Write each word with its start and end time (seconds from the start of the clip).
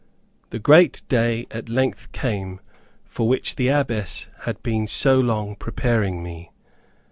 The 0.49 0.57
great 0.57 1.03
day 1.09 1.45
at 1.51 1.69
length 1.69 2.11
came 2.11 2.59
for 3.05 3.27
which 3.27 3.55
the 3.55 3.67
Abbess 3.67 4.29
had 4.45 4.63
been 4.63 4.87
so 4.87 5.19
long 5.19 5.55
preparing 5.55 6.23
me. 6.23 6.49